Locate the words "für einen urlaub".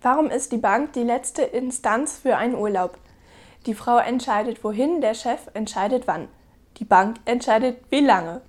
2.18-2.98